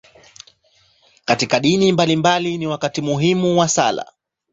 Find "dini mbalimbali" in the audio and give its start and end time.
1.59-2.57